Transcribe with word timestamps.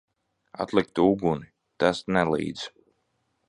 Atlikt 0.65 1.01
uguni! 1.03 1.47
Tas 1.85 2.03
nelīdz. 2.17 2.65